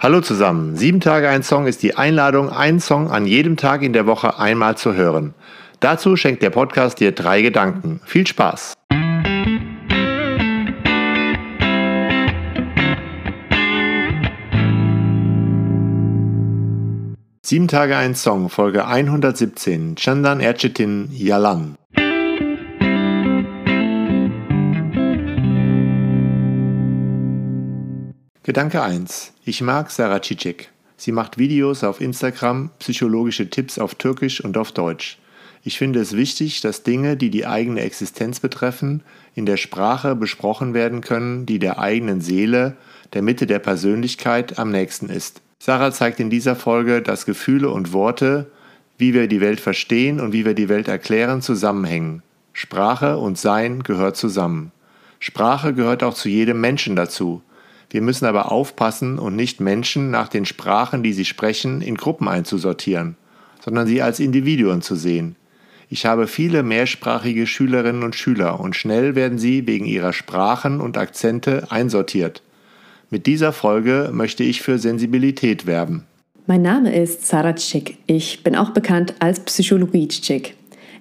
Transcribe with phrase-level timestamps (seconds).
[0.00, 0.76] Hallo zusammen.
[0.76, 4.38] Sieben Tage ein Song ist die Einladung, einen Song an jedem Tag in der Woche
[4.38, 5.34] einmal zu hören.
[5.80, 8.00] Dazu schenkt der Podcast dir drei Gedanken.
[8.04, 8.74] Viel Spaß!
[17.42, 21.74] Sieben Tage ein Song, Folge 117, Chandan Erchetin Yalan.
[28.48, 29.34] Gedanke 1.
[29.44, 30.70] Ich mag Sarah Cicek.
[30.96, 35.18] Sie macht Videos auf Instagram, psychologische Tipps auf Türkisch und auf Deutsch.
[35.64, 39.02] Ich finde es wichtig, dass Dinge, die die eigene Existenz betreffen,
[39.34, 42.78] in der Sprache besprochen werden können, die der eigenen Seele,
[43.12, 45.42] der Mitte der Persönlichkeit am nächsten ist.
[45.58, 48.50] Sarah zeigt in dieser Folge, dass Gefühle und Worte,
[48.96, 52.22] wie wir die Welt verstehen und wie wir die Welt erklären, zusammenhängen.
[52.54, 54.72] Sprache und Sein gehört zusammen.
[55.20, 57.42] Sprache gehört auch zu jedem Menschen dazu.
[57.90, 62.28] Wir müssen aber aufpassen und nicht Menschen nach den Sprachen, die sie sprechen, in Gruppen
[62.28, 63.16] einzusortieren,
[63.64, 65.36] sondern sie als Individuen zu sehen.
[65.90, 70.98] Ich habe viele mehrsprachige Schülerinnen und Schüler und schnell werden sie wegen ihrer Sprachen und
[70.98, 72.42] Akzente einsortiert.
[73.08, 76.04] Mit dieser Folge möchte ich für Sensibilität werben.
[76.46, 77.96] Mein Name ist Sarah Cik.
[78.06, 80.57] Ich bin auch bekannt als Psychologie Cik.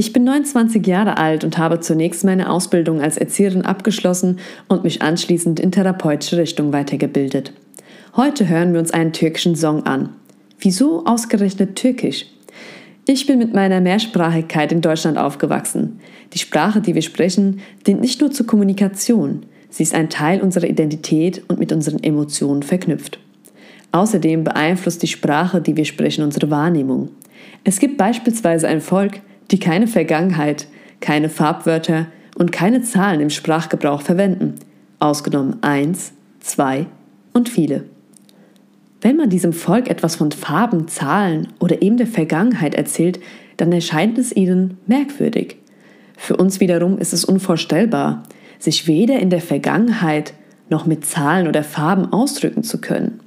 [0.00, 5.02] Ich bin 29 Jahre alt und habe zunächst meine Ausbildung als Erzieherin abgeschlossen und mich
[5.02, 7.52] anschließend in therapeutische Richtung weitergebildet.
[8.14, 10.10] Heute hören wir uns einen türkischen Song an.
[10.60, 12.26] Wieso ausgerechnet türkisch?
[13.08, 15.98] Ich bin mit meiner Mehrsprachigkeit in Deutschland aufgewachsen.
[16.32, 20.68] Die Sprache, die wir sprechen, dient nicht nur zur Kommunikation, sie ist ein Teil unserer
[20.68, 23.18] Identität und mit unseren Emotionen verknüpft.
[23.90, 27.08] Außerdem beeinflusst die Sprache, die wir sprechen, unsere Wahrnehmung.
[27.64, 30.68] Es gibt beispielsweise ein Volk, die keine Vergangenheit,
[31.00, 34.56] keine Farbwörter und keine Zahlen im Sprachgebrauch verwenden,
[34.98, 36.86] ausgenommen eins, zwei
[37.32, 37.84] und viele.
[39.00, 43.20] Wenn man diesem Volk etwas von Farben, Zahlen oder eben der Vergangenheit erzählt,
[43.56, 45.56] dann erscheint es ihnen merkwürdig.
[46.16, 48.24] Für uns wiederum ist es unvorstellbar,
[48.58, 50.34] sich weder in der Vergangenheit
[50.68, 53.20] noch mit Zahlen oder Farben ausdrücken zu können.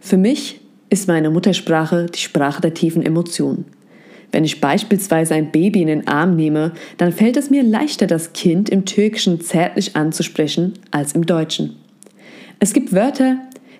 [0.00, 3.66] Für mich ist meine Muttersprache die Sprache der tiefen Emotionen.
[4.32, 8.32] Wenn ich beispielsweise ein Baby in den Arm nehme, dann fällt es mir leichter, das
[8.32, 11.76] Kind im Türkischen zärtlich anzusprechen als im Deutschen.
[12.58, 13.36] Es gibt Wörter,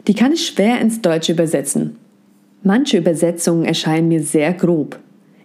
[0.07, 1.97] die kann ich schwer ins Deutsche übersetzen.
[2.63, 4.99] Manche Übersetzungen erscheinen mir sehr grob.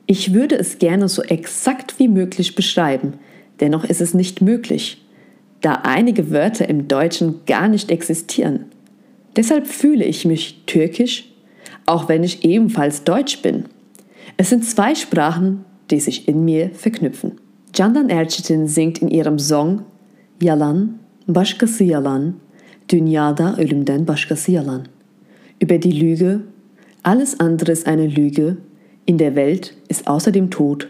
[0.05, 3.13] Ich würde es gerne so exakt wie möglich beschreiben,
[3.59, 5.03] dennoch ist es nicht möglich,
[5.61, 8.65] da einige Wörter im Deutschen gar nicht existieren.
[9.35, 11.25] Deshalb fühle ich mich türkisch,
[11.85, 13.65] auch wenn ich ebenfalls deutsch bin.
[14.35, 17.39] Es sind zwei Sprachen, die sich in mir verknüpfen.
[17.73, 19.81] Candan Erçetin singt in ihrem Song
[20.41, 22.35] Yalan, başkası yalan,
[22.89, 24.85] dünyada ölümden başkası yalan.
[25.61, 26.39] Über die Lüge,
[27.03, 28.57] alles andere ist eine Lüge,
[29.05, 30.87] in der Welt ist außer dem Tod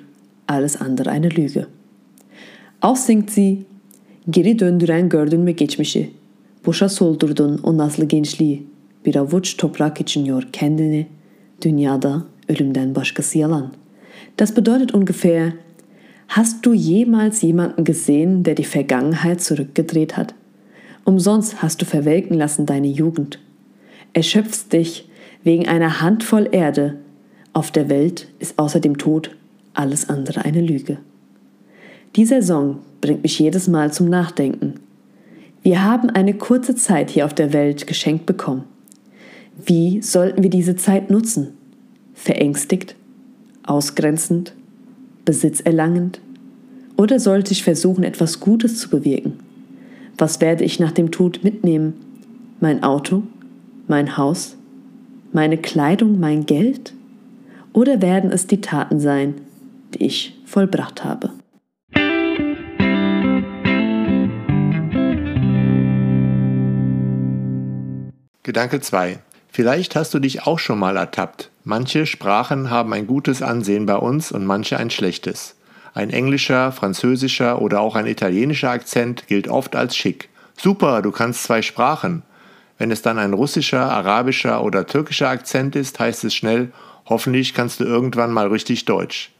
[0.47, 1.67] alles andere eine Lüge.
[2.81, 3.65] Auch singt sie
[4.29, 6.11] Geri döndüren gördün mü geçmişi,
[6.65, 8.67] boşa soldurdun o nazlı gençliği,
[9.05, 11.07] bir avuç toprak için yor kendini,
[11.61, 13.71] dünyada ölümden başkası yalan.
[14.37, 15.53] Das bedeutet ungefähr,
[16.27, 20.33] hast du jemals jemanden gesehen, der die Vergangenheit zurückgedreht hat?
[21.05, 23.39] Umsonst hast du verwelken lassen deine Jugend.
[24.13, 25.09] Erschöpfst dich
[25.43, 26.97] wegen einer Handvoll Erde.
[27.53, 29.35] Auf der Welt ist außer dem Tod
[29.73, 30.97] alles andere eine Lüge.
[32.15, 34.75] Dieser Song bringt mich jedes Mal zum Nachdenken.
[35.61, 38.63] Wir haben eine kurze Zeit hier auf der Welt geschenkt bekommen.
[39.65, 41.56] Wie sollten wir diese Zeit nutzen?
[42.17, 42.95] Verängstigt,
[43.63, 44.53] ausgrenzend,
[45.23, 46.19] besitzerlangend?
[46.97, 49.39] Oder sollte ich versuchen, etwas Gutes zu bewirken?
[50.17, 51.93] Was werde ich nach dem Tod mitnehmen?
[52.59, 53.23] Mein Auto?
[53.87, 54.57] Mein Haus?
[55.31, 56.19] Meine Kleidung?
[56.19, 56.93] Mein Geld?
[57.71, 59.35] Oder werden es die Taten sein,
[59.93, 61.29] die ich vollbracht habe?
[68.41, 69.19] Gedanke 2.
[69.49, 71.51] Vielleicht hast du dich auch schon mal ertappt.
[71.69, 75.57] Manche Sprachen haben ein gutes Ansehen bei uns und manche ein schlechtes.
[75.93, 80.29] Ein englischer, französischer oder auch ein italienischer Akzent gilt oft als schick.
[80.55, 82.23] Super, du kannst zwei Sprachen.
[82.77, 86.71] Wenn es dann ein russischer, arabischer oder türkischer Akzent ist, heißt es schnell,
[87.05, 89.31] hoffentlich kannst du irgendwann mal richtig Deutsch.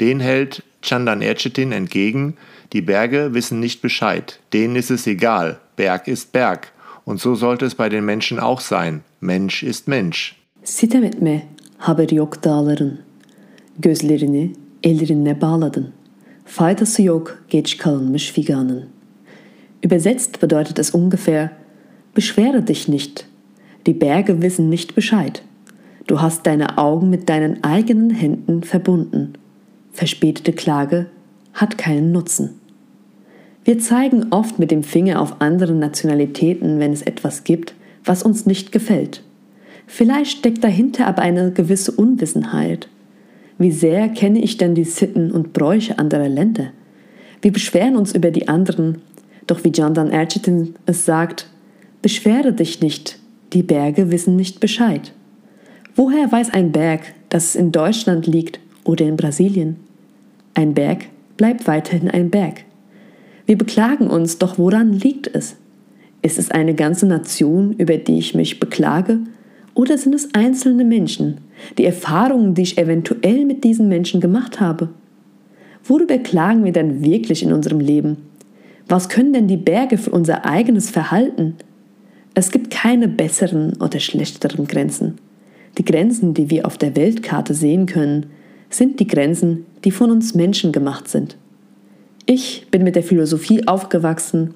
[0.00, 2.36] Den hält Chandan Ercetin entgegen,
[2.74, 6.72] die Berge wissen nicht Bescheid, denen ist es egal, Berg ist Berg.
[7.06, 9.02] Und so sollte es bei den Menschen auch sein.
[9.20, 10.36] Mensch ist Mensch.
[10.66, 11.42] Sitem etme,
[11.88, 12.98] haberi yok dağların.
[13.78, 14.52] Gözlerini
[14.82, 15.88] ellerinle bağladın.
[16.44, 18.84] Faydası yok geç kalınmış figanın.
[19.82, 21.48] Übersetzt bedeutet es ungefähr,
[22.16, 23.26] beschwere dich nicht.
[23.86, 25.42] Die Berge wissen nicht Bescheid.
[26.08, 29.32] Du hast deine Augen mit deinen eigenen Händen verbunden.
[29.92, 31.06] Verspätete Klage
[31.52, 32.50] hat keinen Nutzen.
[33.64, 38.46] Wir zeigen oft mit dem Finger auf andere Nationalitäten, wenn es etwas gibt, was uns
[38.46, 39.23] nicht gefällt.
[39.86, 42.88] Vielleicht steckt dahinter aber eine gewisse Unwissenheit.
[43.58, 46.70] Wie sehr kenne ich denn die Sitten und Bräuche anderer Länder?
[47.42, 49.02] Wir beschweren uns über die anderen,
[49.46, 51.48] doch wie John Dan Erchiton es sagt,
[52.02, 53.18] beschwere dich nicht,
[53.52, 55.12] die Berge wissen nicht Bescheid.
[55.94, 59.76] Woher weiß ein Berg, dass es in Deutschland liegt oder in Brasilien?
[60.54, 62.64] Ein Berg bleibt weiterhin ein Berg.
[63.46, 65.56] Wir beklagen uns, doch woran liegt es?
[66.22, 69.18] Ist es eine ganze Nation, über die ich mich beklage?
[69.74, 71.38] Oder sind es einzelne Menschen,
[71.78, 74.88] die Erfahrungen, die ich eventuell mit diesen Menschen gemacht habe?
[75.82, 78.16] Worüber klagen wir denn wirklich in unserem Leben?
[78.88, 81.56] Was können denn die Berge für unser eigenes Verhalten?
[82.34, 85.18] Es gibt keine besseren oder schlechteren Grenzen.
[85.76, 88.26] Die Grenzen, die wir auf der Weltkarte sehen können,
[88.70, 91.36] sind die Grenzen, die von uns Menschen gemacht sind.
[92.26, 94.54] Ich bin mit der Philosophie aufgewachsen,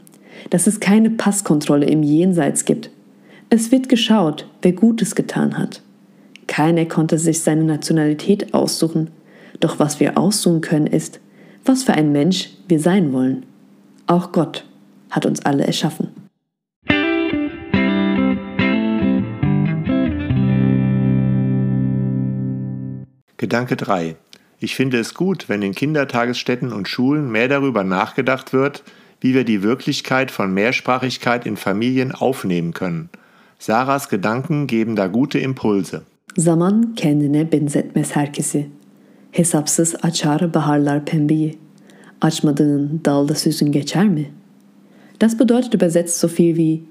[0.50, 2.90] dass es keine Passkontrolle im Jenseits gibt.
[3.50, 5.80] Es wird geschaut, wer Gutes getan hat.
[6.46, 9.08] Keiner konnte sich seine Nationalität aussuchen,
[9.60, 11.18] doch was wir aussuchen können ist,
[11.64, 13.46] was für ein Mensch wir sein wollen.
[14.06, 14.66] Auch Gott
[15.08, 16.08] hat uns alle erschaffen.
[23.38, 24.16] Gedanke 3.
[24.60, 28.84] Ich finde es gut, wenn in Kindertagesstätten und Schulen mehr darüber nachgedacht wird,
[29.22, 33.08] wie wir die Wirklichkeit von Mehrsprachigkeit in Familien aufnehmen können.
[33.58, 36.02] Sarahs Gedanken geben da gute Impulse.
[36.36, 38.66] Zaman kendine benzetmez herkesi.
[39.32, 41.58] Hesapsız açar baharlar pembeyi.
[42.20, 44.30] Açmadığın dalda süsün geçer mi?
[45.20, 46.82] Das bedeutet übersetzt so viel wie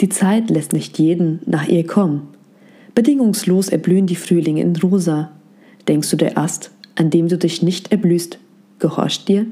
[0.00, 2.22] Die Zeit lässt nicht jeden nach ihr kommen.
[2.96, 5.30] Bedingungslos erblühen die Frühlinge in rosa,
[5.88, 8.38] Denkst du, der Ast, an dem du dich nicht erblühst,
[8.78, 9.46] gehorcht dir?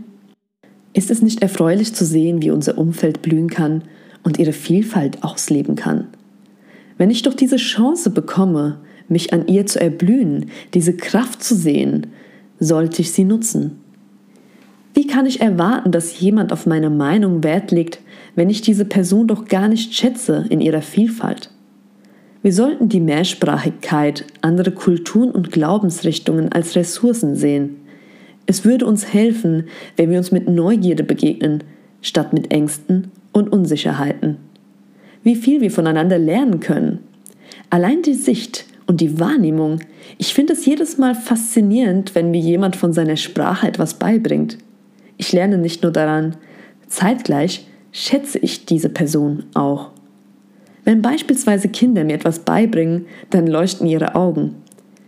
[0.93, 3.83] Ist es nicht erfreulich zu sehen, wie unser Umfeld blühen kann
[4.23, 6.09] und ihre Vielfalt ausleben kann?
[6.99, 8.79] Wenn ich doch diese Chance bekomme,
[9.09, 12.09] mich an ihr zu erblühen, diese Kraft zu sehen,
[12.59, 13.79] sollte ich sie nutzen.
[14.95, 18.01] Wie kann ich erwarten, dass jemand auf meine Meinung Wert legt,
[18.35, 21.51] wenn ich diese Person doch gar nicht schätze in ihrer Vielfalt?
[22.43, 27.77] Wir sollten die Mehrsprachigkeit, andere Kulturen und Glaubensrichtungen als Ressourcen sehen.
[28.47, 29.65] Es würde uns helfen,
[29.97, 31.65] wenn wir uns mit Neugierde begegnen,
[32.01, 34.39] statt mit Ängsten und Unsicherheiten.
[35.27, 37.01] Wie viel wir voneinander lernen können.
[37.69, 39.81] Allein die Sicht und die Wahrnehmung.
[40.19, 44.57] Ich finde es jedes Mal faszinierend, wenn mir jemand von seiner Sprache etwas beibringt.
[45.17, 46.37] Ich lerne nicht nur daran,
[46.87, 49.91] zeitgleich schätze ich diese Person auch.
[50.85, 54.55] Wenn beispielsweise Kinder mir etwas beibringen, dann leuchten ihre Augen.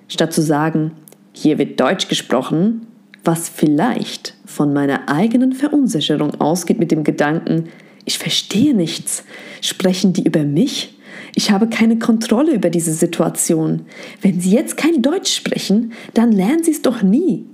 [0.09, 0.91] Statt zu sagen,
[1.32, 2.88] hier wird Deutsch gesprochen,
[3.23, 7.69] was vielleicht von meiner eigenen Verunsicherung ausgeht mit dem Gedanken,
[8.08, 9.22] ich verstehe nichts,
[9.60, 10.94] sprechen die über mich?
[11.34, 13.82] Ich habe keine Kontrolle über diese Situation.
[14.22, 17.44] Wenn sie jetzt kein Deutsch sprechen, dann lernen sie es doch nie.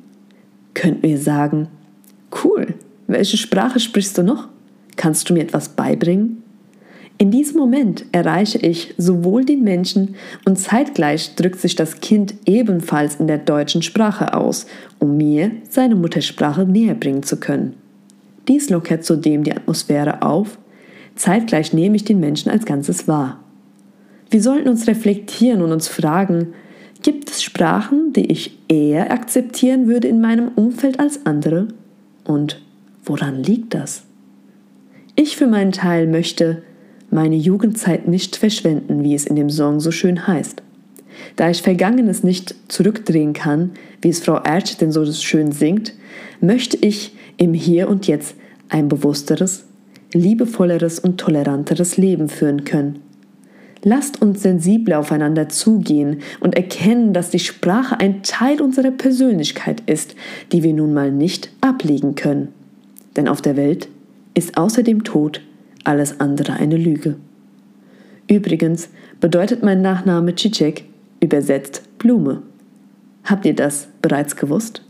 [0.72, 1.66] Könnten wir sagen,
[2.44, 2.74] cool,
[3.08, 4.48] welche Sprache sprichst du noch?
[4.94, 6.44] Kannst du mir etwas beibringen?
[7.18, 10.14] In diesem Moment erreiche ich sowohl den Menschen
[10.44, 14.66] und zeitgleich drückt sich das Kind ebenfalls in der deutschen Sprache aus,
[15.00, 17.74] um mir seine Muttersprache näher bringen zu können.
[18.48, 20.58] Dies lockert zudem die Atmosphäre auf,
[21.14, 23.40] zeitgleich nehme ich den Menschen als Ganzes wahr.
[24.30, 26.54] Wir sollten uns reflektieren und uns fragen,
[27.02, 31.68] gibt es Sprachen, die ich eher akzeptieren würde in meinem Umfeld als andere?
[32.24, 32.60] Und
[33.04, 34.04] woran liegt das?
[35.14, 36.62] Ich für meinen Teil möchte,
[37.10, 40.63] meine Jugendzeit nicht verschwenden, wie es in dem Song so schön heißt.
[41.36, 45.92] Da ich Vergangenes nicht zurückdrehen kann, wie es Frau Ertsch denn so schön singt,
[46.40, 48.36] möchte ich im Hier und Jetzt
[48.68, 49.64] ein bewussteres,
[50.12, 53.00] liebevolleres und toleranteres Leben führen können.
[53.82, 60.16] Lasst uns sensibler aufeinander zugehen und erkennen, dass die Sprache ein Teil unserer Persönlichkeit ist,
[60.52, 62.48] die wir nun mal nicht ablegen können.
[63.16, 63.88] Denn auf der Welt
[64.32, 65.42] ist außer dem Tod
[65.84, 67.16] alles andere eine Lüge.
[68.26, 68.88] Übrigens
[69.20, 70.84] bedeutet mein Nachname Cicek
[71.24, 72.42] übersetzt Blume.
[73.24, 74.82] Habt ihr das bereits gewusst?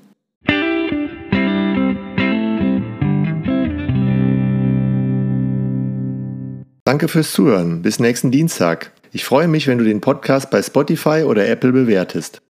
[6.84, 7.80] Danke fürs Zuhören.
[7.82, 8.92] Bis nächsten Dienstag.
[9.12, 12.42] Ich freue mich, wenn du den Podcast bei Spotify oder Apple bewertest.